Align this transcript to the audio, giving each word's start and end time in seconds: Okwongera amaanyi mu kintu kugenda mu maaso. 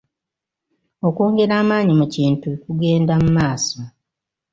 Okwongera 1.07 1.53
amaanyi 1.61 1.93
mu 1.99 2.05
kintu 2.15 2.49
kugenda 2.63 3.13
mu 3.21 3.29
maaso. 3.37 3.79